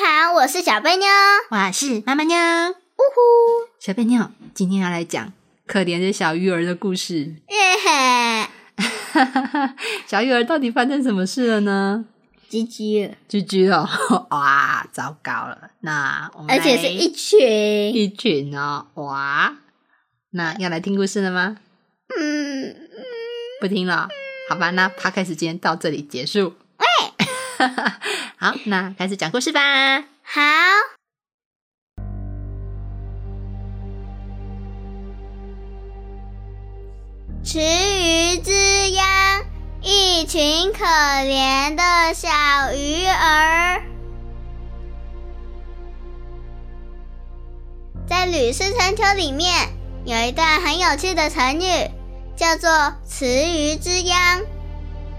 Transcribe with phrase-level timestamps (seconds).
[0.00, 1.08] 好，我是小贝妞。
[1.50, 2.36] 我是妈妈妞。
[2.36, 5.32] 呜呼，小贝妞今天要来讲
[5.66, 7.34] 可怜的小鱼儿的故事。
[7.48, 8.46] 耶嘿，
[10.06, 12.04] 小鱼儿到底发生什么事了呢？
[12.48, 13.88] 鸡鸡，居居哦，
[14.30, 15.70] 哇，糟糕了！
[15.80, 17.92] 那我们而且是一群。
[17.92, 19.56] 一群哦，哇！
[20.30, 21.56] 那要来听故事了吗？
[22.16, 22.76] 嗯，
[23.60, 24.08] 不听了，
[24.48, 26.54] 好吧，那 p 开时间到这里结束。
[26.78, 26.86] 喂，
[28.40, 30.04] 好，那开始讲故事吧。
[30.22, 30.40] 好。
[37.42, 38.52] 池鱼之
[38.92, 39.44] 殃，
[39.82, 42.28] 一群可怜的小
[42.74, 43.82] 鱼儿。
[48.06, 49.68] 在《吕氏春秋》里面
[50.04, 51.90] 有一段很有趣的成语，
[52.36, 54.42] 叫做“池鱼之殃”。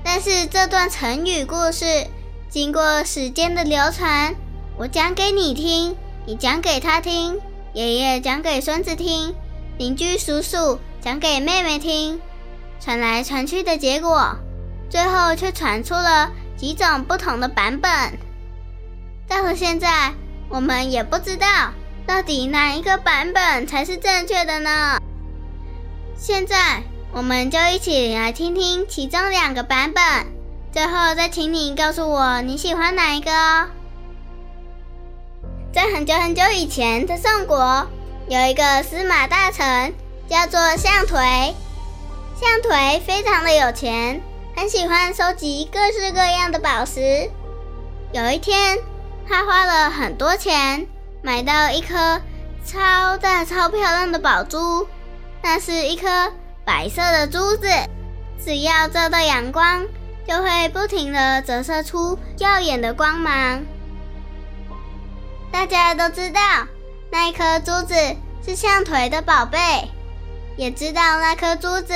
[0.05, 2.07] 但是这段成语故事
[2.49, 4.33] 经过时间的流传，
[4.75, 7.39] 我讲给你听，你讲给他听，
[7.73, 9.35] 爷爷讲给孙子听，
[9.77, 12.19] 邻居叔叔讲给妹妹听，
[12.79, 14.35] 传来传去的结果，
[14.89, 17.91] 最后却传出了几种不同的版本。
[19.27, 20.11] 到了现在，
[20.49, 21.47] 我们也不知道
[22.07, 24.99] 到底哪一个版本才是正确的呢？
[26.15, 26.81] 现在。
[27.11, 30.03] 我们就一起来听听其中两个版本，
[30.71, 33.67] 最后再请你告诉我你喜欢哪一个哦。
[35.73, 37.87] 在很久很久以前的宋国，
[38.27, 39.93] 有一个司马大臣，
[40.29, 41.53] 叫做项颓。
[42.35, 44.21] 项颓非常的有钱，
[44.55, 47.29] 很喜欢收集各式各样的宝石。
[48.13, 48.79] 有一天，
[49.27, 50.87] 他花了很多钱，
[51.21, 52.21] 买到一颗
[52.63, 54.87] 超大、超漂亮的宝珠，
[55.41, 56.31] 那是一颗。
[56.63, 57.67] 白色的珠子，
[58.45, 59.87] 只要照到阳光，
[60.29, 63.65] 就会不停的折射出耀眼的光芒。
[65.51, 66.39] 大家都知道
[67.11, 67.95] 那一颗珠子
[68.45, 69.57] 是象腿的宝贝，
[70.55, 71.95] 也知道那颗珠子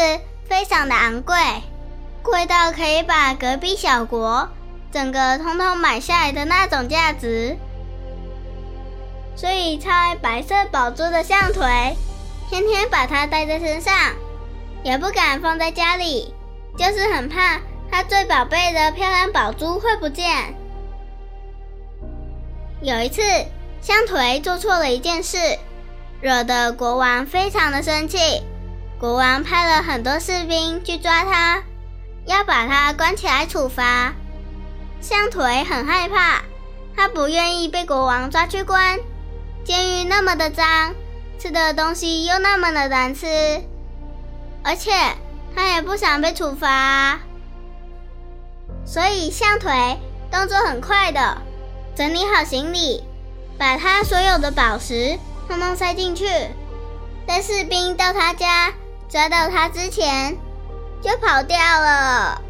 [0.50, 1.36] 非常的昂贵，
[2.24, 4.50] 贵到可以把隔壁小国
[4.92, 7.56] 整个通通买下来的那种价值。
[9.36, 11.96] 所以，超爱白色宝珠的象腿，
[12.50, 13.94] 天天把它带在身上。
[14.84, 16.34] 也不敢放在家里，
[16.76, 17.62] 就是很怕
[17.94, 20.56] 他最宝贝的漂亮宝珠会不见。
[22.82, 23.22] 有一次，
[23.84, 25.38] 象颓做错了一件事，
[26.20, 28.18] 惹得国王非常的生气。
[29.00, 31.62] 国王派了很多士兵去抓他，
[32.26, 34.16] 要把他关起来处罚。
[35.00, 36.42] 象颓很害怕，
[36.96, 38.98] 他不愿意被国王抓去关。
[39.64, 40.96] 监狱那么的脏，
[41.38, 43.28] 吃的东西又那么的难吃。
[44.64, 44.92] 而且
[45.56, 47.20] 他也不想被处罚，
[48.86, 49.98] 所以象腿
[50.32, 51.38] 动作很快的
[51.96, 53.04] 整理好行李，
[53.58, 55.18] 把他所有的宝石
[55.48, 56.26] 通通塞进去，
[57.28, 58.74] 在士兵到他家
[59.10, 60.38] 抓到他之前
[61.02, 62.42] 就跑掉了。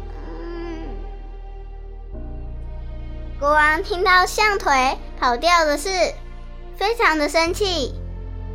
[3.38, 5.88] 国王听到象腿跑掉的事，
[6.76, 7.94] 非常的生气，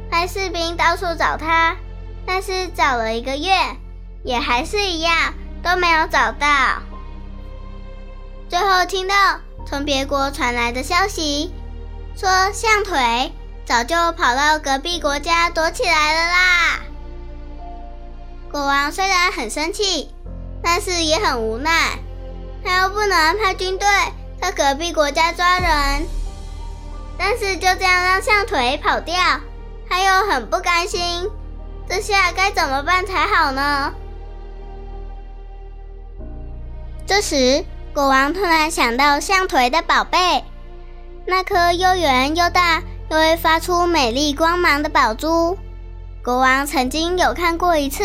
[0.09, 1.75] 派士兵到处找他。
[2.25, 3.51] 但是找了一个月，
[4.23, 6.47] 也还是一样都没有找到。
[8.49, 9.15] 最后听到
[9.67, 11.53] 从别国传来的消息，
[12.17, 13.31] 说象腿
[13.63, 16.79] 早就跑到隔壁国家躲起来了啦。
[18.51, 20.09] 国王虽然很生气，
[20.63, 21.99] 但是也很无奈，
[22.65, 23.87] 他又不能派军队
[24.41, 26.07] 到隔壁国家抓人，
[27.19, 29.15] 但是就这样让象腿跑掉，
[29.87, 31.29] 他又很不甘心。
[31.87, 33.93] 这下该怎么办才好呢？
[37.05, 37.63] 这时，
[37.93, 40.43] 国王突然想到象腿的宝贝，
[41.25, 45.57] 那颗又圆又大又会发出美丽光芒的宝珠。
[46.23, 48.03] 国王曾经有看过一次，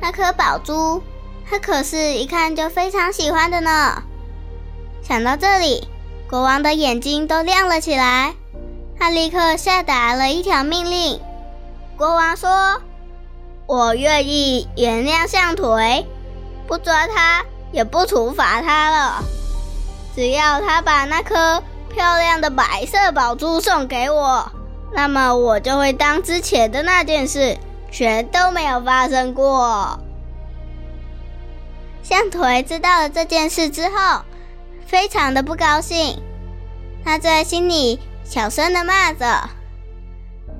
[0.00, 1.02] 那颗宝珠，
[1.48, 4.02] 他可是一看就非常喜欢的呢。
[5.02, 5.88] 想到这里，
[6.28, 8.34] 国王的眼睛都亮了起来，
[8.98, 11.20] 他立刻下达了一条命令。
[11.96, 12.82] 国王说
[13.66, 16.06] ：“我愿意原谅象腿，
[16.66, 19.24] 不抓他也不处罚他了。
[20.14, 24.50] 只要他把那颗漂亮的白色宝珠送给我，
[24.92, 27.56] 那么我就会当之前的那件事
[27.90, 29.98] 全都没有发生过。
[32.02, 34.22] 象腿知道了这件事之后，
[34.86, 36.20] 非常的不高兴，
[37.04, 39.48] 他在心里小声的骂着：“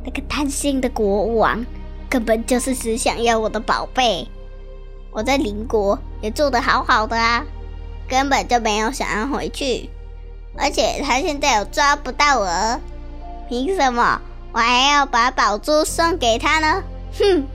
[0.04, 1.66] 那个贪心的国王，
[2.08, 4.28] 根本就是只想要我的宝贝。
[5.10, 7.44] 我在邻国也做得好好的啊，
[8.08, 9.90] 根本就没有想要回去。
[10.58, 12.80] 而且他现在又抓不到我，
[13.48, 14.20] 凭什么
[14.52, 16.82] 我还要把宝珠送给他呢？
[17.18, 17.46] 哼！”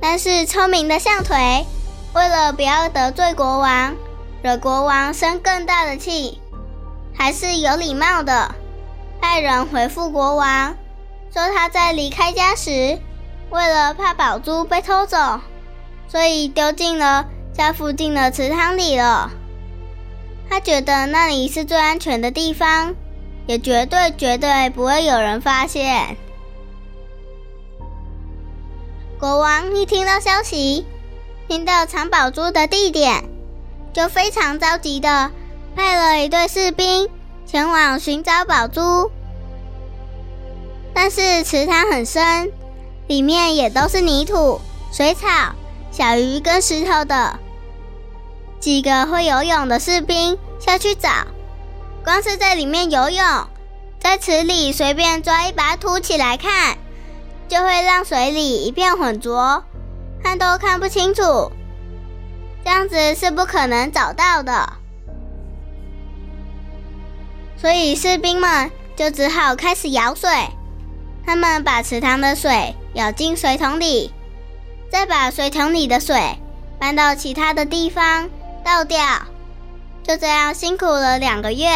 [0.00, 1.66] 但是聪明的象腿，
[2.14, 3.94] 为了不要得罪国王，
[4.42, 6.40] 惹国王生更大的气，
[7.14, 8.54] 还是有礼貌的
[9.20, 10.76] 派人回复国王，
[11.32, 12.98] 说他在离开家时，
[13.50, 15.40] 为了怕宝珠被偷走，
[16.08, 19.30] 所以丢进了家附近的池塘里了。
[20.50, 22.94] 他觉得那里是最安全的地方，
[23.46, 26.16] 也绝对绝对不会有人发现。
[29.18, 30.86] 国王一听到消息，
[31.48, 33.24] 听到藏宝珠的地点，
[33.92, 35.30] 就非常着急的
[35.76, 37.10] 派了一队士兵
[37.44, 39.10] 前往寻找宝珠。
[40.94, 42.50] 但是池塘很深，
[43.06, 44.60] 里面也都是泥土、
[44.92, 45.26] 水草、
[45.98, 47.40] 小鱼跟石头的。
[48.60, 51.10] 几个会游泳的士兵下去找，
[52.04, 53.24] 光是在里面游泳，
[53.98, 56.78] 在池里随便抓一把土起来看。
[57.48, 59.64] 就会让水里一片浑浊，
[60.22, 61.50] 看都看不清楚，
[62.62, 64.74] 这样子是不可能找到的。
[67.56, 70.30] 所以士兵们就只好开始舀水。
[71.26, 74.12] 他们把池塘的水舀进水桶里，
[74.90, 76.38] 再把水桶里的水
[76.78, 78.28] 搬到其他的地方
[78.64, 79.00] 倒掉。
[80.02, 81.68] 就这样辛苦了两个月，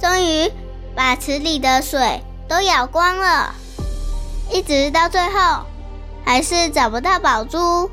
[0.00, 0.50] 终于
[0.96, 3.54] 把池里的水都舀光了。
[4.50, 5.64] 一直到最后，
[6.24, 7.90] 还是找不到宝珠。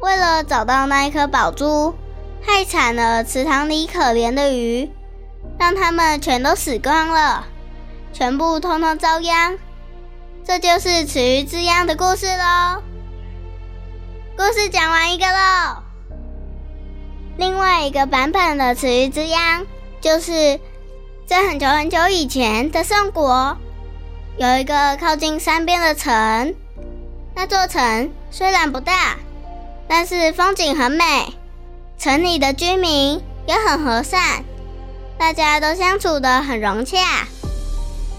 [0.00, 1.94] 为了找到那一颗宝珠，
[2.42, 4.90] 害惨了池塘里可怜的鱼，
[5.58, 7.46] 让它们全都死光了，
[8.12, 9.58] 全部通通遭殃。
[10.44, 12.82] 这就是池鱼之殃的故事喽。
[14.42, 15.82] 故事讲完一个喽。
[17.36, 19.66] 另外一个版本的池鱼之殃，
[20.00, 20.58] 就是
[21.26, 23.58] 在很久很久以前的宋国。
[24.38, 26.54] 有一个靠近山边的城，
[27.34, 29.18] 那座城虽然不大，
[29.86, 31.34] 但是风景很美，
[31.98, 34.42] 城里的居民也很和善，
[35.18, 36.96] 大家都相处得很融洽。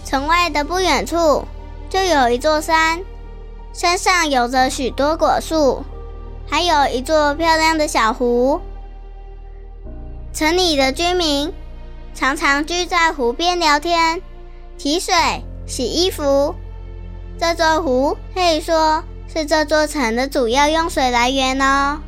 [0.06, 1.48] 城外的不远处
[1.90, 3.02] 就有一座山，
[3.74, 5.84] 山上有着许多果树，
[6.52, 8.60] 还有一座漂亮的小湖。
[10.34, 11.54] 城里的居民
[12.14, 14.22] 常常聚在湖边聊天、
[14.78, 15.16] 提水。
[15.68, 16.54] 洗衣服，
[17.40, 19.02] 这座湖可以说
[19.34, 22.02] 是这座城的主要用水来源哦。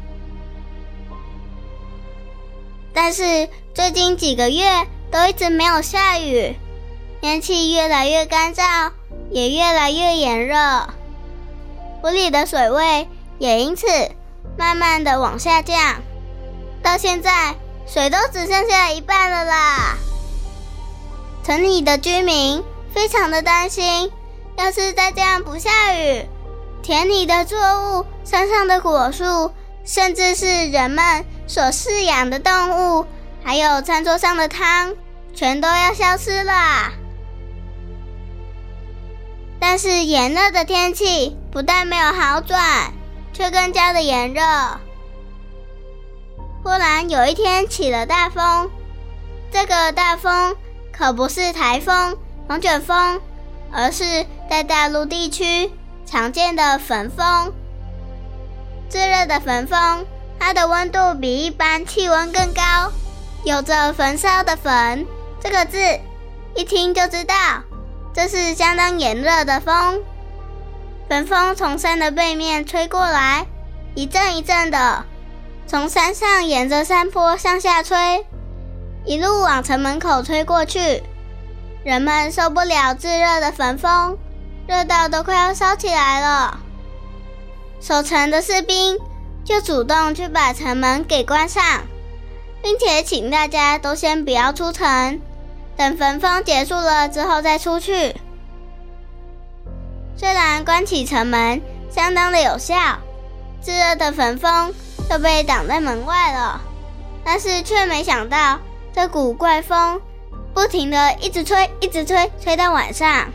[2.94, 4.66] 但是最近几个月
[5.10, 6.54] 都一直没有下雨，
[7.22, 8.92] 天气越来越干燥，
[9.32, 10.58] 也越来越炎热，
[12.02, 13.08] 湖里的水位
[13.40, 13.88] 也因此
[14.58, 16.02] 慢慢的往下降，
[16.82, 17.56] 到现在
[17.88, 19.98] 水都只剩下一半了啦。
[21.44, 22.64] 城里的居民。
[22.94, 24.12] 非常的担心，
[24.56, 26.28] 要是再这样不下雨，
[26.84, 29.52] 田里的作物、山上的果树，
[29.84, 33.08] 甚至是人们所饲养的动物，
[33.44, 34.94] 还有餐桌上的汤，
[35.34, 36.92] 全都要消失了。
[39.60, 42.94] 但是炎热的天气不但没有好转，
[43.34, 44.42] 却更加的炎热。
[46.64, 48.70] 忽然有一天起了大风，
[49.52, 50.56] 这个大风
[50.92, 52.18] 可不是台风。
[52.50, 53.22] 龙卷风，
[53.72, 55.72] 而是在大陆地区
[56.06, 57.54] 常见的焚风。
[58.90, 60.06] 炙热的焚风，
[60.40, 62.92] 它的温度比一般气温更高，
[63.44, 65.06] 有着“焚烧”的“焚”
[65.42, 65.78] 这个字，
[66.54, 67.34] 一听就知道
[68.14, 70.02] 这是相当炎热的风。
[71.10, 73.46] 焚风从山的背面吹过来，
[73.94, 75.06] 一阵一阵的，
[75.68, 78.26] 从山上沿着山坡向下吹，
[79.06, 81.04] 一路往城门口吹过去。
[81.84, 84.18] 人们受不了炙热的焚风，
[84.68, 86.60] 热到都快要烧起来了。
[87.82, 88.98] 守城的士兵
[89.44, 91.62] 就主动去把城门给关上，
[92.62, 95.20] 并且请大家都先不要出城，
[95.76, 98.16] 等焚风结束了之后再出去。
[100.16, 102.76] 虽然关起城门相当的有效，
[103.62, 104.74] 炙热的焚风
[105.10, 106.62] 就被挡在门外了。
[107.26, 108.60] 但是却没想到，
[108.94, 110.02] 这股怪风
[110.54, 113.30] 不停的一直吹，一直吹，吹到晚上。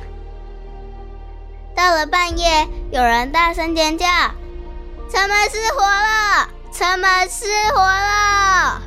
[1.75, 4.07] 到了半夜，有人大声尖叫
[5.11, 6.49] ：“城门失火了！
[6.73, 8.83] 城门失火了！”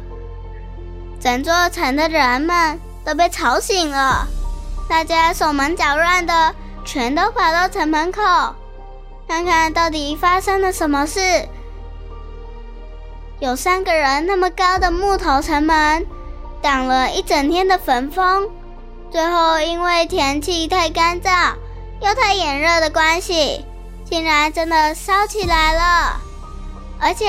[1.20, 4.28] 整座城的人们都被吵醒了，
[4.88, 8.22] 大家手忙脚乱的，全都跑到城门口，
[9.28, 11.20] 看看到底发生了什么事。
[13.40, 16.06] 有三个人那么高的木头城门，
[16.62, 18.50] 挡了一整天的焚风，
[19.10, 21.54] 最后因为天气太干燥。
[22.02, 23.64] 又太炎热的关系，
[24.04, 26.20] 竟然真的烧起来了，
[27.00, 27.28] 而且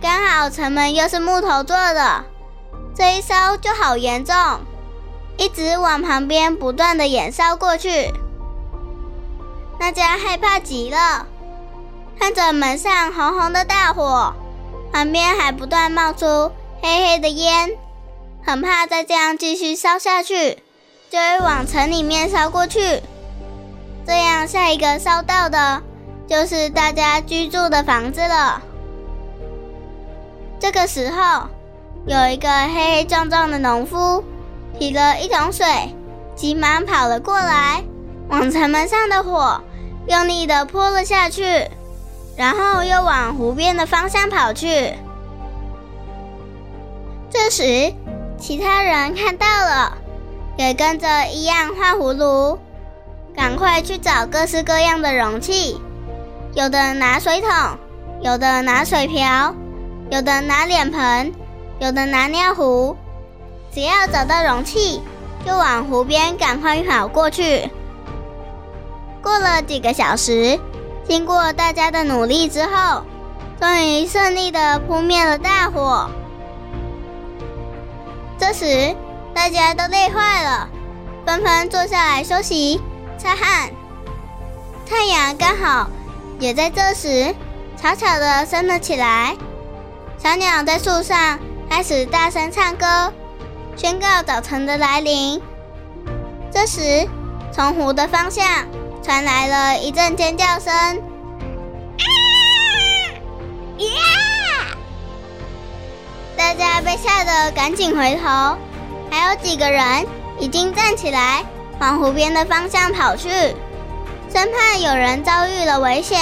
[0.00, 2.24] 刚好城门又是木头做的，
[2.94, 4.34] 这一烧就好严重，
[5.36, 8.12] 一直往旁边不断的延烧过去。
[9.78, 11.26] 大家害怕极了，
[12.18, 14.34] 看着门上红红的大火，
[14.92, 16.50] 旁边还不断冒出
[16.82, 17.70] 黑黑的烟，
[18.44, 20.58] 很怕再这样继续烧下去，
[21.10, 23.00] 就会往城里面烧过去。
[24.06, 25.82] 这样，下一个烧到的，
[26.26, 28.60] 就是大家居住的房子了。
[30.58, 31.48] 这个时候，
[32.04, 34.24] 有一个黑黑壮壮的农夫，
[34.78, 35.94] 提了一桶水，
[36.34, 37.84] 急忙跑了过来，
[38.28, 39.60] 往城门上的火
[40.08, 41.68] 用力的泼了下去，
[42.36, 44.94] 然后又往湖边的方向跑去。
[47.30, 47.92] 这时，
[48.38, 49.98] 其他人看到了，
[50.56, 52.58] 也跟着一样画葫芦。
[53.36, 55.80] 赶快去找各式各样的容器，
[56.54, 57.50] 有的拿水桶，
[58.20, 59.54] 有的拿水瓢，
[60.10, 61.32] 有的拿脸盆，
[61.78, 62.96] 有的拿尿壶。
[63.72, 65.00] 只要找到容器，
[65.46, 67.70] 就往湖边赶快跑过去。
[69.22, 70.58] 过了几个小时，
[71.06, 73.02] 经过大家的努力之后，
[73.60, 76.08] 终于顺利的扑灭了大火。
[78.38, 78.94] 这时，
[79.34, 80.68] 大家都累坏了，
[81.26, 82.80] 纷纷坐下来休息。
[83.18, 83.70] 擦汗，
[84.88, 85.90] 太阳刚好
[86.38, 87.34] 也在这时
[87.76, 89.36] 悄悄地升了起来。
[90.18, 93.12] 小鸟在树上开始大声唱歌，
[93.76, 95.42] 宣告早晨的来临。
[96.52, 97.08] 这时，
[97.50, 98.44] 从湖的方向
[99.08, 100.70] 传来了一阵尖叫声
[101.96, 102.04] ：“啊！
[103.78, 103.88] 呀！”
[106.36, 108.58] 大家被吓得赶紧回头，
[109.10, 110.06] 还有几个人
[110.38, 111.42] 已经站起来。
[111.80, 113.30] 往湖边的方向跑去，
[114.30, 116.20] 生怕有人遭遇了危险。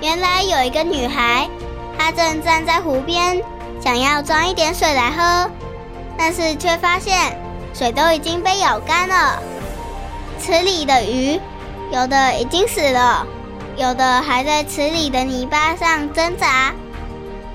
[0.00, 1.48] 原来有一个女孩，
[1.98, 3.42] 她正站在湖边，
[3.82, 5.50] 想要装一点水来喝，
[6.16, 7.36] 但是却发现
[7.74, 9.42] 水都已经被咬干了。
[10.44, 11.38] 池里的鱼，
[11.92, 13.24] 有的已经死了，
[13.76, 16.74] 有的还在池里的泥巴上挣扎，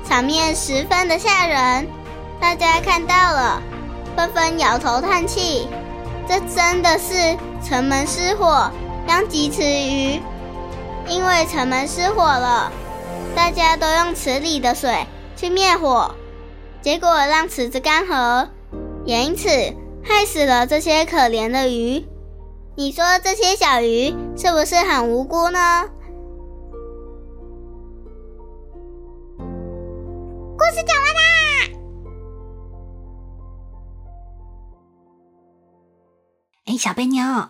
[0.08, 1.86] 场面十分的吓人。
[2.40, 3.62] 大家看到了。
[4.16, 5.68] 纷纷摇头叹气，
[6.28, 8.72] 这真的是城门失火，
[9.06, 10.20] 殃及池鱼。
[11.08, 12.72] 因为城门失火了，
[13.36, 16.16] 大家都用池里的水去灭火，
[16.82, 18.48] 结果让池子干涸，
[19.06, 19.50] 也因此
[20.04, 22.04] 害死了这些可怜的鱼。
[22.80, 25.90] 你说这些小鱼是不是很无辜呢？
[30.56, 31.22] 故事讲完啦。
[36.66, 37.50] 哎，小贝妞，哦，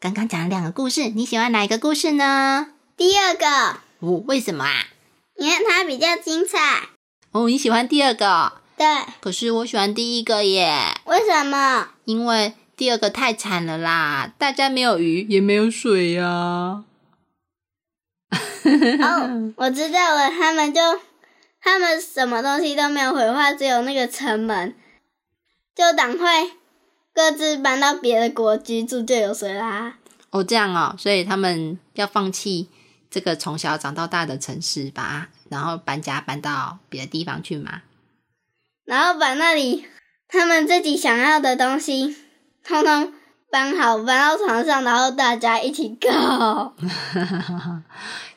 [0.00, 2.72] 刚刚讲了两个故事，你喜欢哪一个故事呢？
[2.96, 3.46] 第二个。
[4.00, 4.86] 哦，为什么啊？
[5.36, 6.88] 因为它比较精彩。
[7.30, 8.54] 哦，你喜欢第二个？
[8.76, 8.84] 对。
[9.20, 10.74] 可是我喜欢第一个耶。
[11.04, 11.90] 为什么？
[12.04, 16.84] 因为第二个太惨了啦，大家没有鱼，也没有水呀。
[18.64, 20.80] 哦，我知道了，他们就
[21.60, 24.74] 他们什么东西都没有毁坏，只有那个城门，
[25.74, 26.50] 就赶快。
[27.14, 29.96] 各自搬到别的国居住就有水啦。
[30.28, 32.68] 哦，这样哦，所以他们要放弃
[33.08, 37.80] 这个从小长到大的城市吧，然后搬家搬到别的地方去嘛。
[38.84, 39.86] 然后把那里
[40.28, 42.14] 他们自己想要的东西，
[42.66, 43.12] 通通
[43.50, 46.74] 搬好，搬到床上，然后大家一起搞。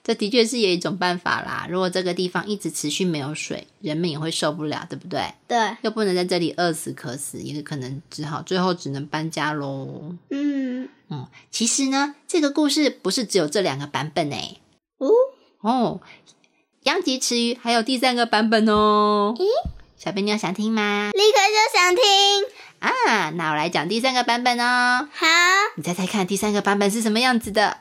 [0.04, 1.68] 这的确是有一种办法啦。
[1.70, 5.34] 如果这个地方一直持续没有水，人们也会受不了，对不对？
[5.48, 5.78] 对。
[5.82, 10.16] 又不能在这里饿死渴死，也可能只好最后只能搬家喽。
[10.30, 14.60] 嗯嗯，其实呢，这个故事不是只有这两个版本诶。
[14.98, 15.10] 哦
[15.62, 16.02] 哦，
[16.84, 19.36] 殃及池鱼还有第三个版本哦。
[19.38, 19.46] 咦，
[19.98, 21.12] 小贝，你有想听吗？
[21.14, 22.04] 立刻就想听
[22.80, 23.30] 啊！
[23.32, 25.08] 那我来讲第三个版本哦。
[25.12, 25.26] 好，
[25.76, 27.78] 你猜猜看，第三个版本是什么样子的？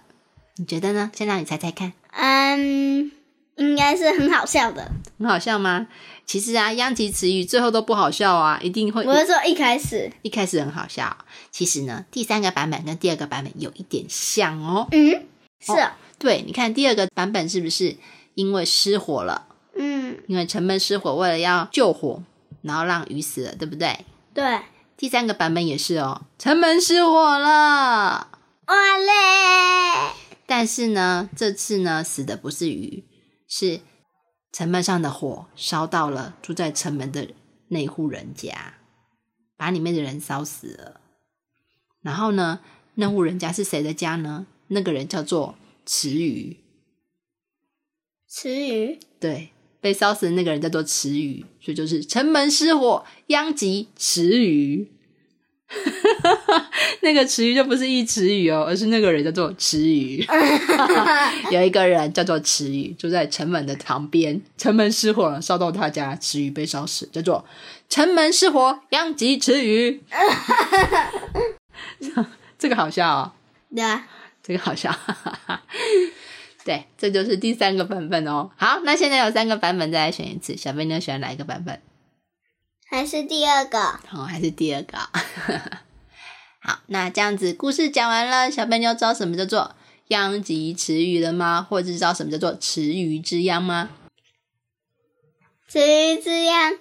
[0.57, 1.11] 你觉得呢？
[1.15, 1.93] 先让你猜猜看。
[2.13, 3.13] 嗯，
[3.57, 4.91] 应该是很好笑的。
[5.19, 5.87] 很好笑吗？
[6.27, 9.05] 其实啊，央吉词语最后都不好笑啊，一定会。
[9.05, 11.17] 我是说一开始，一开始很好笑。
[11.51, 14.89] 其实呢，第三个版本跟第二个版本有一点像哦。
[14.93, 15.23] 嗯，
[15.61, 15.73] 是。
[16.19, 17.97] 对，你看第二个版本是不是
[18.35, 19.47] 因为失火了？
[19.77, 22.21] 嗯，因为城门失火，为了要救火，
[22.63, 24.05] 然后让鱼死了，对不对？
[24.35, 24.59] 对。
[24.99, 28.29] 第三个版本也是哦，城门失火了，
[28.67, 30.13] 哇嘞！
[30.45, 33.05] 但是呢，这次呢，死的不是鱼，
[33.47, 33.81] 是。
[34.51, 37.29] 城门上的火烧到了住在城门的
[37.69, 38.75] 那户人家，
[39.57, 41.01] 把里面的人烧死了。
[42.01, 42.59] 然后呢，
[42.95, 44.49] 那户人家是谁的家呢？
[44.67, 45.55] 那个人叫做
[45.87, 46.57] 池鱼。
[48.29, 54.89] 池鱼对，被烧死的那个人叫做池鱼，所以就是城门失火，殃及池鱼。
[57.03, 60.27] 那个池鱼就不是一池鱼哦，而是那个人叫做池鱼。
[61.53, 64.41] 有一个人叫做池鱼，住在城门的旁边。
[64.57, 67.45] 城门失火了，烧到他家，池鱼被烧死，叫做
[67.89, 70.01] 城门失火，殃及池鱼。
[72.59, 73.33] 这个好笑哦。
[73.75, 74.09] 对啊，
[74.43, 74.91] 这个好笑。
[76.69, 78.51] 对，这就是第三个版本哦。
[78.55, 80.55] 好，那现在有三个版本，再来选一次。
[80.55, 81.81] 小飞妞喜欢哪一个版本？
[82.91, 83.79] 还是第二个？
[84.13, 84.99] 哦，还是第二个。
[86.61, 89.75] 好，那这样子故事讲完了，小朋友知道什么叫做
[90.09, 91.67] 殃及池鱼了吗？
[91.67, 93.89] 或者知道什么叫做池鱼之殃吗？
[95.71, 96.79] 池鱼之殃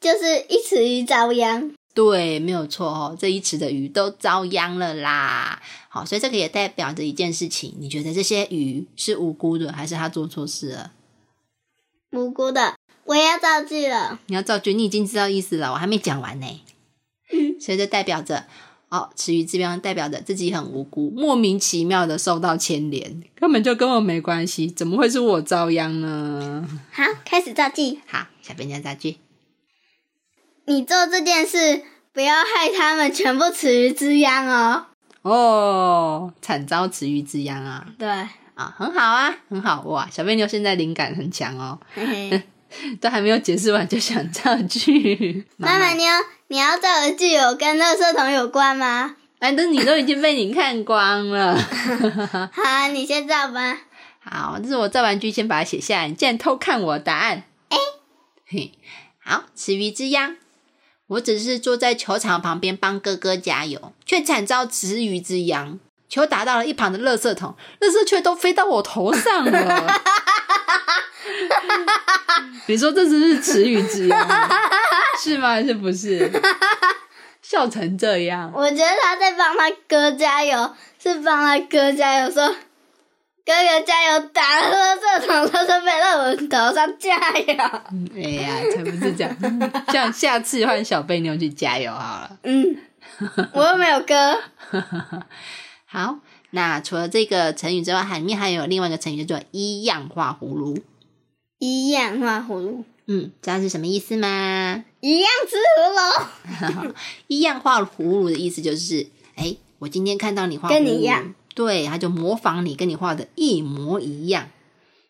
[0.00, 1.72] 就是一池鱼遭殃。
[1.94, 5.62] 对，没有错哦，这一池的鱼都遭殃了啦。
[5.98, 10.92] 好，所以这个也代表着一件事情，你觉得这些鱼是无辜的，还是他做错事了？
[12.12, 12.76] 无辜的。
[13.04, 14.20] 我要造句了。
[14.26, 16.46] 你要造句，你已经知道意思了，我还没讲完呢。
[17.60, 18.44] 所以这代表着，
[18.90, 26.64] 哦，池鱼之殃代表着自己很无辜，莫名其妙的受到牵连，根本就跟我没关系，怎么会是我遭殃呢？
[26.92, 27.98] 好，开始造句。
[28.06, 29.16] 好，小编家造句。
[30.66, 31.82] 你做这件事，
[32.12, 34.87] 不要害他们全部池鱼之殃哦。
[35.28, 37.86] 哦，惨遭池鱼之殃啊。
[37.98, 38.08] 对。
[38.54, 40.08] 啊，很好啊，很好哇！
[40.10, 41.78] 小贝妞现在灵感很强哦。
[43.00, 46.12] 都还没有解释完就想造句， 妈妈，你要
[46.48, 49.14] 你要造的句有跟垃圾桶有关吗？
[49.38, 51.56] 反正你都已经被你看光了。
[52.52, 53.78] 好，你先造吧。
[54.18, 56.08] 好，这是我造完句，先把它写下来。
[56.08, 57.44] 你竟然偷看我答案？
[57.68, 57.76] 哎，
[58.48, 58.72] 嘿，
[59.22, 60.36] 好，池鱼之殃。
[61.08, 65.78] 我只是坐在球场旁边帮哥哥加油，却惨遭池鱼之殃。
[66.08, 70.00] 球打到了一旁的垃圾桶，垃圾却都飞到我头上了。
[72.66, 74.26] 你说这只是池鱼之殃，
[75.22, 75.48] 是吗？
[75.48, 76.30] 还是不是？
[77.42, 82.54] 笑成这样，我觉得他在帮他哥加油，是帮他哥加油，说
[83.48, 87.54] 哥哥加油，打了这桶都是飞到我头上加油。
[88.14, 89.34] 哎呀，才不是这样，
[89.90, 92.38] 像下次换小贝妞去加油好了。
[92.42, 92.76] 嗯，
[93.54, 94.38] 我又没有哥。
[95.86, 96.18] 好，
[96.50, 100.78] 那除了这个成语之外，海面还有另外一个成语叫做“一样画葫芦”。
[101.58, 104.84] 一样画葫芦，嗯，知道是什么意思吗？
[105.00, 105.56] 一样吃
[106.66, 106.94] 葫芦，
[107.28, 109.06] 一样画葫芦的意思就是，
[109.36, 114.48] 哎，我今天看到你画跟你一样，对，他就模仿你，跟你画的一模一样，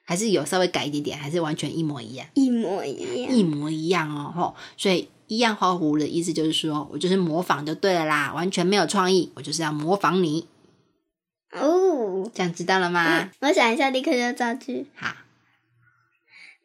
[0.03, 2.27] 还是有稍微改一点点，还是完全一模一样？
[2.33, 10.49] 一模一样，一模一样哦，吼，所以一样画葫芦的意思就是说我就是模仿就对了啦，完全没有创意，我就是要模仿你。
[11.53, 13.29] 哦，这样知道了吗？
[13.41, 14.87] 我想一下，立刻就造句。
[14.95, 15.15] 好。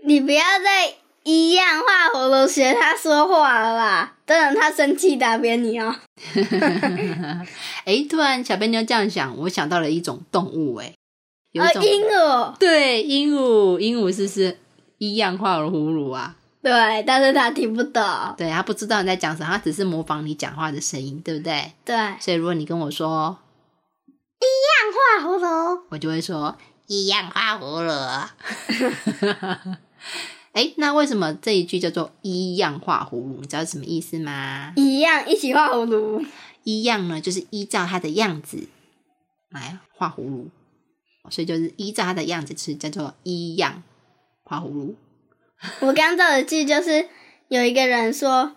[0.06, 0.94] 你不要再
[1.24, 4.14] 一样画葫芦学他说话了啦！
[4.26, 5.96] 等等他生气打扁你哦。
[7.86, 10.94] 哎，突然小笨妞这样想，我想到了一种动物，哎，
[11.52, 12.58] 有一种鹦鹉。
[12.58, 14.58] 对，鹦鹉，鹦鹉是不是
[14.98, 16.36] 一样画了葫芦啊？
[16.62, 18.04] 对，但是他听不懂。
[18.38, 21.72] 对他不知道你在讲什么，他只是模仿你讲话的声音，对不对？
[21.86, 21.96] 对。
[22.20, 23.38] 所以如果你跟我说
[24.40, 26.58] 一样画葫芦，我就会说
[26.88, 27.92] 一样画葫芦。
[30.54, 33.38] 哎，那为什么这一句叫做“一样画葫芦”？
[33.42, 34.72] 你知道什么意思吗？
[34.76, 36.24] 一样一起画葫芦，
[36.64, 38.68] 一样呢，就是依照它的样子
[39.50, 40.50] 来画葫芦，
[41.32, 43.82] 所以就是依照它的样子吃叫做“一样
[44.44, 44.96] 画葫芦”。
[45.82, 47.08] 我刚造的句就是
[47.48, 48.56] 有一个人说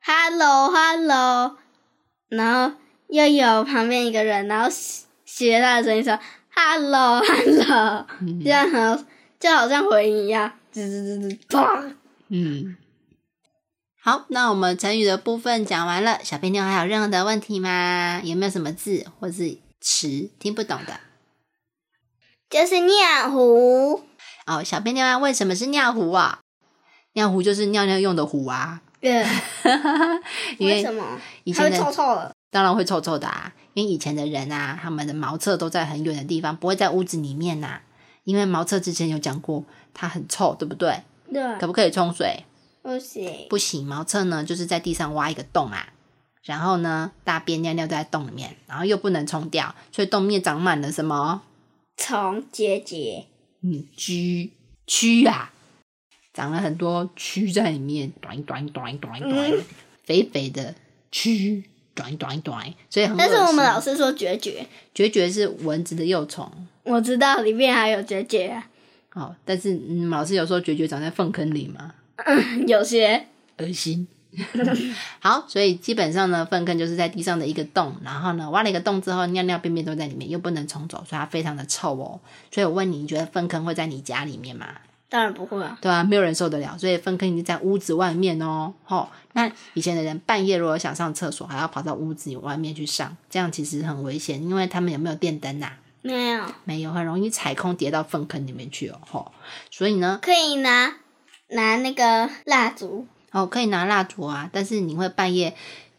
[0.00, 1.56] “hello hello”，
[2.28, 2.76] 然后
[3.08, 4.70] 又有旁边一个人，然后
[5.24, 6.16] 学他的声音说
[6.54, 8.06] “hello hello”，
[8.44, 9.04] 这样好，
[9.40, 10.52] 就好像回音一样。
[10.72, 11.94] 滋滋滋滋，砰！
[12.28, 12.76] 嗯，
[14.00, 16.18] 好，那我们成语的部分讲完了。
[16.24, 18.22] 小朋妞还有任何的问题吗？
[18.24, 20.98] 有没有什么字或是词听不懂的？
[22.48, 24.02] 就是尿壶。
[24.46, 26.40] 哦，小便尿啊，为什么是尿壶啊？
[27.12, 28.80] 尿壶就是尿尿用的壶啊。
[28.98, 29.22] 对，
[30.58, 31.20] 为什么？
[31.44, 33.52] 以前臭臭的，当然会臭臭的啊。
[33.74, 37.80] 因为以前的人啊，他们的茅厕都在很远的地方，不会在屋子里面呐。
[38.24, 41.02] 因为茅厕之前有讲过，它很臭，对不对？
[41.32, 41.42] 对。
[41.58, 42.44] 可不可以冲水？
[42.82, 43.46] 不行。
[43.48, 45.92] 不行，茅厕呢，就是在地上挖一个洞啊，
[46.44, 51.42] 然后呢，大便尿尿都在洞里面，然后又不能冲掉，所以洞面长满了什么？
[51.96, 53.26] 虫结节。
[53.62, 54.50] 嗯，蛆
[54.86, 55.52] 蛆啊。
[56.32, 59.52] 长了很多蛆在里面，短短短短短，
[60.02, 60.74] 肥肥的
[61.12, 61.62] 蛆，
[61.94, 63.10] 短短短，所以。
[63.16, 66.50] 但是我们老师说绝绝，绝绝是蚊子的幼虫。
[66.84, 68.62] 我知道里面还有绝绝。
[69.14, 71.92] 哦，但是嗯老师有说绝绝长在粪坑里吗？
[72.66, 73.26] 有些
[73.58, 74.06] 恶心。
[75.20, 82.18] 好，所以基本上呢，粪坑就是在地上的一个洞，然后呢，挖了一个洞之后，尿尿便便都在里面，又不能冲走，所以它非常的臭哦。
[82.50, 84.68] 所以我问你，你觉得粪坑会在你家里面吗？
[85.12, 88.72] 当然不会啊，对啊，没有人受得了，所以粪坑已经在屋子外面哦。
[88.82, 95.72] 吼，那以前的人半夜如果想上厕所，还要跑到屋子外面去上，这样其实很危险，因为他们有没有电灯呐？
[96.00, 98.98] 没有，没有，很容易踩空跌到粪坑里面去哦。
[99.06, 99.32] 吼，
[99.70, 100.94] 所以呢，可以拿
[101.48, 105.54] 拿那个蜡烛哦，可以拿蜡烛啊，但是你会半夜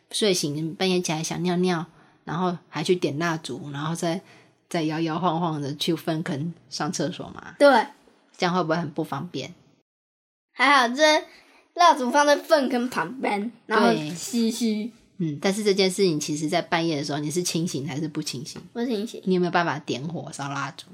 [0.10, 1.86] 睡醒，半夜起来想尿尿，
[2.23, 4.19] 然后还去点蜡烛，然后再
[4.67, 7.54] 再摇摇晃晃的去粪坑上厕所嘛？
[7.60, 7.69] 对。
[8.38, 9.54] 这样会不会很不方便？
[10.54, 11.04] 还好，这
[11.74, 14.91] 蜡烛放在粪坑旁边，然后嘘嘘。
[15.17, 18.62] 嗯，但是这件事情其实，在半夜的时候，你是清醒还是不清醒？
[18.74, 19.22] 不清醒。
[19.26, 20.88] 你有没有办法点火烧蜡烛？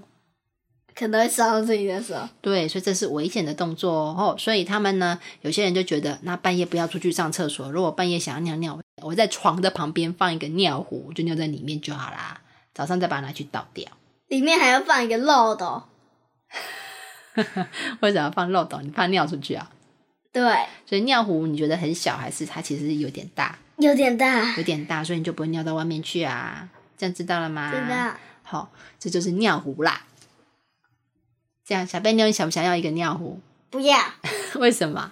[0.93, 2.15] 可能会烧到自己的手。
[2.41, 4.35] 对，所以这是危险的动作哦。
[4.37, 7.71] 所以他们呢，有些人就觉得，那半夜不要出去上厕所。
[7.71, 12.41] 如果半夜想要尿尿，我在床的旁边放一个尿壶，就尿在里面就好啦。
[12.73, 13.89] 早上再把它拿去倒掉。
[14.27, 15.83] 里面还要放一个漏斗。
[18.01, 18.79] 为什么要放漏斗？
[18.81, 19.69] 你怕尿出去啊？
[20.31, 20.43] 对，
[20.85, 23.57] 所以尿壶你觉得很小，还是它其实有点大？
[23.77, 26.69] 有点大，有点大，所以你就不会尿到外面去啊？
[26.97, 27.71] 这样知道了吗？
[27.71, 28.13] 知道。
[28.43, 30.01] 好，这就是尿壶啦。
[31.65, 33.39] 这样，小贝妞，你想不想要一个尿壶？
[33.69, 33.97] 不要。
[34.59, 35.11] 为什么？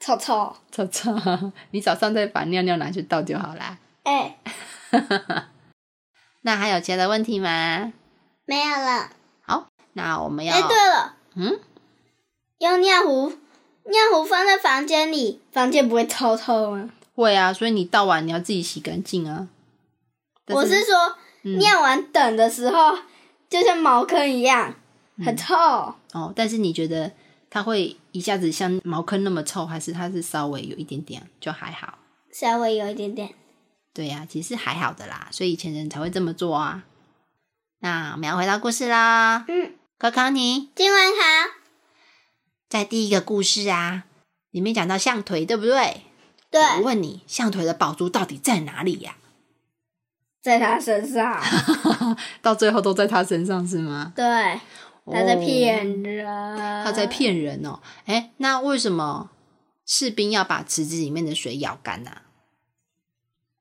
[0.00, 1.14] 臭臭，臭臭。
[1.72, 3.78] 你早上再把尿尿拿去倒就好啦。
[4.04, 4.38] 哎。
[6.42, 7.92] 那还有其他的问题吗？
[8.46, 9.10] 没有了。
[9.42, 10.54] 好，那我们要。
[10.54, 11.16] 哎，对了。
[11.34, 11.60] 嗯，
[12.58, 13.30] 用尿壶，
[13.84, 16.90] 尿壶放在房间里，房间不会臭臭吗？
[17.14, 19.48] 会啊，所以你倒完你要自己洗干净啊。
[20.46, 22.98] 我是说，尿完等的时候，
[23.48, 24.74] 就像茅坑一样，
[25.24, 25.54] 很臭。
[26.12, 27.12] 哦，但是你觉得
[27.48, 31.98] 它会一下子像茅坑那么臭，还是它是稍微有一点点就还好？
[32.32, 33.34] 稍微有一点点。
[33.92, 36.84] 对呀，其实还好的啦，所以以前人才会这么做啊。
[37.80, 39.44] 那我们要回到故事啦。
[39.48, 39.72] 嗯。
[40.00, 41.50] 考考你，今晚好。
[42.70, 44.04] 在第一个故事啊，
[44.50, 46.04] 里面讲到象腿，对不对？
[46.50, 46.58] 对。
[46.78, 49.18] 我问你，象腿的宝珠到底在哪里呀？
[50.40, 51.38] 在他身上。
[52.40, 54.14] 到最后都在他身上是吗？
[54.16, 54.24] 对。
[55.04, 56.56] 他在骗人。
[56.82, 57.80] 他在骗人哦。
[58.06, 59.28] 哎，那为什么
[59.84, 62.22] 士兵要把池子里面的水舀干呢？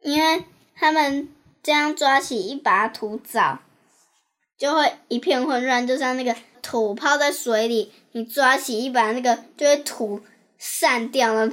[0.04, 1.28] 因为他们
[1.62, 3.60] 这样抓起一把土枣。
[4.60, 10.22] 就会一片混乱，就像那个土泡在水里，你抓起一把那个，就会土
[10.58, 11.50] 散掉了。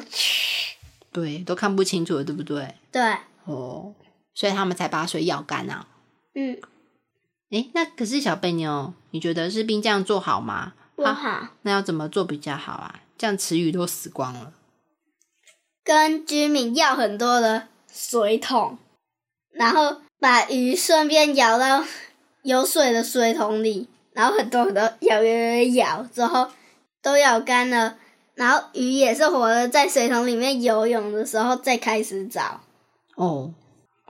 [1.13, 2.75] 对，都看不清楚了，对不对？
[2.91, 3.01] 对。
[3.45, 3.95] 哦，
[4.35, 5.87] 所以他们才把水舀干啊。
[6.35, 6.61] 嗯。
[7.51, 10.75] 哎，那可是小贝妞，你觉得士兵这样做好吗？
[10.97, 11.51] 不好。
[11.63, 13.03] 那要怎么做比较好啊？
[13.17, 14.53] 这样池鱼都死光了。
[15.85, 18.77] 跟居民要很多的水桶，
[19.53, 21.85] 然后把鱼顺便舀到。
[22.47, 26.49] 有水的水桶里，然后很多很多舀舀舀舀，之后
[27.03, 27.97] 都舀干了，
[28.37, 32.61] 然后鱼也是活的，在水桶里面游泳的时候再开始找。
[33.17, 33.53] 哦，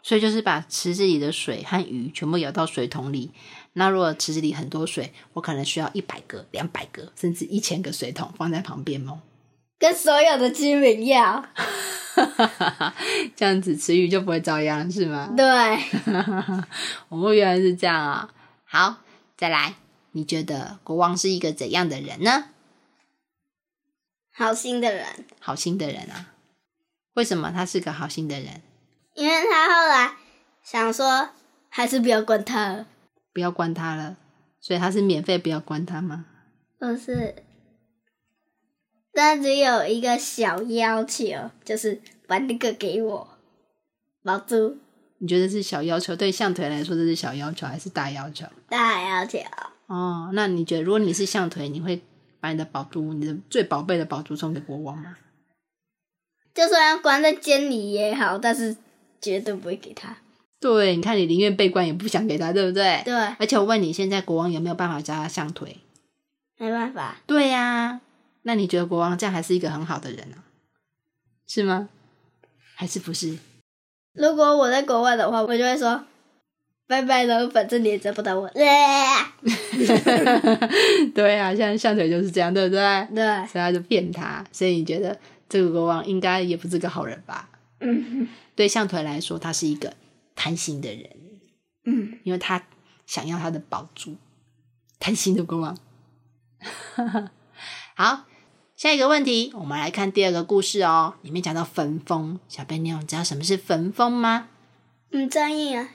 [0.02, 3.30] 所以就是把池子里的水和鱼全部舀到水桶里。
[3.72, 9.20] 那如果池子里很多水，我可能需要一百个、两百个，甚至一千个水桶放在旁边哦。
[9.78, 11.44] 跟所有的居民要，
[13.36, 15.32] 这样子池鱼就不会遭殃，是吗？
[15.36, 15.44] 对，
[17.10, 18.30] 哦，原来是这样啊。
[18.64, 18.96] 好，
[19.36, 19.74] 再来，
[20.12, 22.46] 你觉得国王是一个怎样的人呢？
[24.32, 25.06] 好心的人，
[25.40, 26.32] 好心的人啊。
[27.14, 28.62] 为什么他是个好心的人？
[29.14, 30.12] 因为他后来
[30.62, 31.30] 想说，
[31.68, 32.86] 还是不要管他了，
[33.32, 34.16] 不要关他了，
[34.60, 36.26] 所以他是免费不要关他吗？
[36.78, 37.45] 不是。
[39.16, 43.26] 但只有一个小要求，就是把那个给我，
[44.20, 44.76] 毛猪。
[45.16, 46.14] 你觉得是小要求？
[46.14, 48.44] 对象腿来说，这是小要求还是大要求？
[48.68, 49.38] 大要求。
[49.86, 52.02] 哦，那你觉得，如果你是象腿，你会
[52.40, 55.16] 把你的宝珠，你的最宝贝的宝珠送给国王吗？
[56.52, 58.76] 就算要关在监里也好，但是
[59.18, 60.18] 绝对不会给他。
[60.60, 63.00] 对，你看你宁愿被关也不想给他，对不对？
[63.02, 63.14] 对。
[63.38, 65.78] 而且我问你，现在国王有没有办法教他象腿？
[66.58, 67.16] 没办法。
[67.26, 68.02] 对呀，
[68.46, 70.36] 那你觉得国王这样还是一个很好的人呢？
[71.48, 71.88] 是吗？
[72.76, 73.36] 还是不是？
[74.12, 76.04] 如果我在国外的话，我就会说
[76.86, 78.48] 拜拜了，反正你也找不到我。
[81.12, 83.08] 对啊，像象腿就是这样，对不对？
[83.12, 83.24] 对。
[83.48, 87.48] 所以他就骗他，所以你觉得这个国王应该也不是个好人吧？
[87.80, 88.28] 嗯。
[88.54, 89.92] 对象腿来说，他是一个。
[90.38, 91.10] 贪心的人，
[91.86, 92.62] 嗯，因为他
[93.06, 94.16] 想要他的宝珠，
[95.00, 95.74] 贪心的国王。
[97.96, 98.26] 好，
[98.76, 101.14] 下一个问题，我们来看第二个故事哦。
[101.22, 104.48] 里面讲到焚风，小贝妞，你知道什么是焚风吗？
[105.12, 105.88] 嗯，专业啊，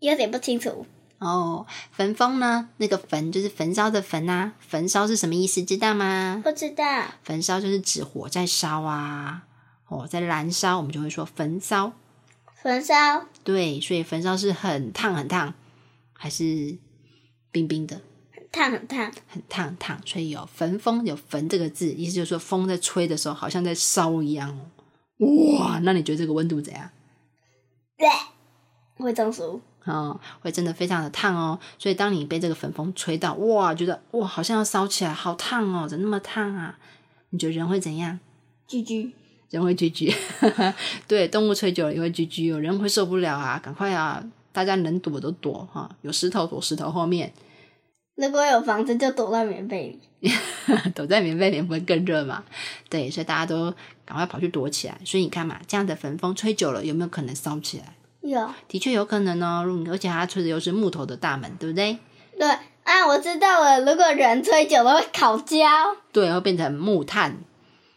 [0.00, 0.84] 有点不清楚。
[1.18, 2.70] 哦，焚风呢？
[2.78, 5.62] 那个焚就是焚烧的焚啊，焚烧是什么意思？
[5.62, 6.40] 知道吗？
[6.42, 6.84] 不知道。
[7.22, 9.44] 焚烧就是指火在烧啊，
[9.84, 11.92] 火在燃烧，我们就会说焚烧。
[12.60, 15.54] 焚烧对，所以焚烧是很烫很烫，
[16.12, 16.76] 还是
[17.52, 18.00] 冰冰的？
[18.52, 20.00] 很烫很烫，很烫很烫。
[20.04, 25.58] 所以有焚风，有焚这个字，意思就是说风在吹的时候，好像在烧一样哦。
[25.58, 26.90] 哇，那你觉得这个温度怎样？
[28.96, 31.58] 会中暑哦，会真的非常的烫哦。
[31.78, 36.78] 所以当你被这个焚风吹到，哇，觉得哇，好像要烧起来，好烫哦，怎么那么烫啊？
[37.30, 38.20] 你觉得人会怎样？
[38.68, 39.12] 居居。
[39.50, 40.10] 人会居居，
[41.06, 43.60] 对，动物吹久了也会居居有人会受不了啊！
[43.62, 47.30] 赶快啊，大家能躲都躲哈，有石头躲石头后面。
[48.14, 49.88] 如果有房子，就躲在棉被
[50.20, 50.30] 里。
[50.94, 52.44] 躲在棉被里不会更热嘛？
[52.88, 53.72] 对，所以大家都
[54.04, 54.98] 赶快跑去躲起来。
[55.04, 57.94] 所以你看嘛，这样的焚风吹久了，有没有可能烧起来？
[58.20, 59.64] 有，的确有可能哦。
[59.90, 61.98] 而且它吹的又是木头的大门，对不对？
[62.38, 62.48] 对
[62.84, 63.80] 啊，我知道了。
[63.80, 65.66] 如果人吹久了会烤焦，
[66.12, 67.36] 对，会变成木炭，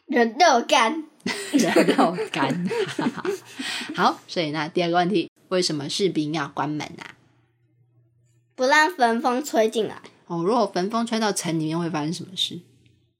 [0.07, 1.03] 人肉干。
[1.53, 2.69] 人肉干，
[3.95, 7.17] 好，所以那第二个问题，为什么士兵要关门啊？
[8.55, 9.97] 不让焚风吹进来。
[10.27, 12.59] 哦，如果焚风吹到城里面，会发生什么事？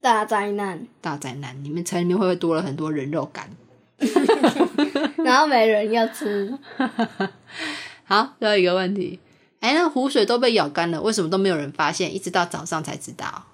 [0.00, 0.86] 大灾难！
[1.00, 1.62] 大灾难！
[1.62, 3.48] 你们城里面会不会多了很多人肉干？
[5.24, 6.56] 然后没人要吃。
[8.04, 9.18] 好，最后一个问题，
[9.60, 12.14] 哎，那湖水都被咬干了，为什么都没有人发现？
[12.14, 13.46] 一直到早上才知道。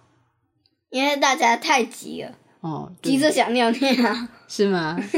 [0.90, 2.32] 因为大家太急了。
[2.60, 3.90] 哦，急着想尿尿
[4.46, 4.98] 是吗？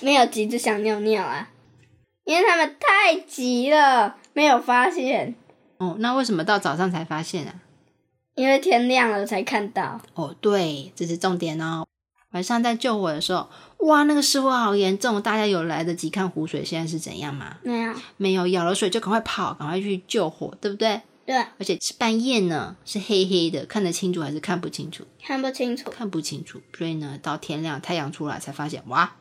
[0.00, 1.50] 没有急着想尿尿啊，
[2.24, 5.34] 因为他们太急了，没有发现。
[5.78, 7.54] 哦，那为什么到早上才发现啊？
[8.34, 10.00] 因为天亮了才看到。
[10.14, 11.86] 哦，对，这是重点哦。
[12.32, 13.48] 晚上在救火的时候，
[13.86, 17.58] 哇，那个失火好严重，大家有来得及看湖水现在是怎样吗？
[17.62, 21.00] 没有，没有，舀了水就赶快跑，赶快去救火，对不对？
[21.26, 25.04] 对，而且是半夜呢，是黑黑的，看得清楚还是看不清楚？
[25.22, 26.60] 看不清楚，看不清楚。
[26.76, 29.14] 所以呢，到天亮，太阳出来才发现，哇，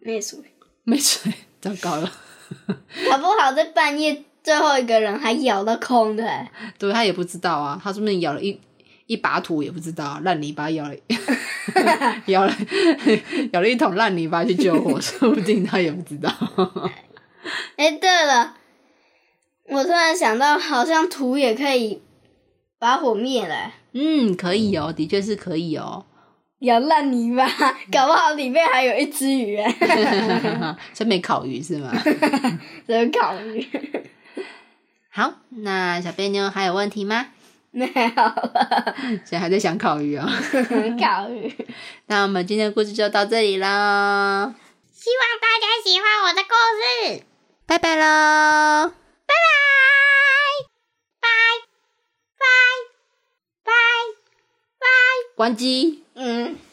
[0.00, 0.38] 没水，
[0.88, 2.10] 没水，糟糕了。
[3.10, 6.26] 搞不好在半夜，最后一个人还咬了空的。
[6.78, 8.58] 对他也不知道啊，他是不是咬了一
[9.06, 10.94] 一把土也不知道，烂泥巴咬了，
[12.26, 12.56] 咬了
[13.52, 16.32] 咬了一桶烂泥巴去救火，说不定他也不知道。
[17.76, 18.54] 哎，对了。
[19.68, 22.00] 我突然想到，好像土也可以
[22.78, 23.72] 把火灭了。
[23.92, 26.06] 嗯，可以哦，的确是可以哦。
[26.60, 27.46] 咬烂泥巴，
[27.92, 29.58] 搞不好里面还有一只鱼。
[30.92, 31.92] 这没烤鱼是吗？
[32.86, 33.66] 这烤鱼。
[35.10, 37.28] 好，那小贝妞还有问题吗？
[37.70, 38.94] 没有了。
[39.24, 40.26] 现在还在想烤鱼哦。
[41.00, 41.54] 烤鱼。
[42.06, 44.54] 那我们今天的故事就到这里啦。
[44.92, 46.48] 希望大家喜欢我的故
[47.14, 47.24] 事。
[47.66, 48.90] 拜拜喽。
[49.26, 49.34] 拜
[51.20, 51.28] 拜，拜
[52.38, 52.44] 拜
[53.64, 53.70] 拜
[54.80, 54.86] 拜，
[55.36, 56.04] 关机。
[56.18, 56.67] 嗯。